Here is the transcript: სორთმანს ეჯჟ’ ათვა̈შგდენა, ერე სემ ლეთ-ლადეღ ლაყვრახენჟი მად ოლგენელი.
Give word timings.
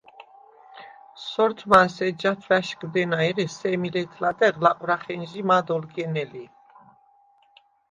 სორთმანს 1.25 1.97
ეჯჟ’ 2.07 2.23
ათვა̈შგდენა, 2.31 3.17
ერე 3.29 3.45
სემ 3.57 3.83
ლეთ-ლადეღ 3.93 4.55
ლაყვრახენჟი 4.63 5.41
მად 5.49 5.67
ოლგენელი. 5.77 6.45